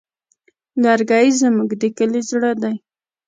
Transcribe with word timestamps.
لرګی 0.83 1.27
زموږ 1.39 1.69
د 1.81 1.83
کلي 1.97 2.21
زړه 2.29 2.51
دی. 2.61 2.75